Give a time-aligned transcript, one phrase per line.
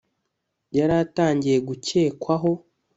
[0.77, 2.51] yari atangiye gukekwaho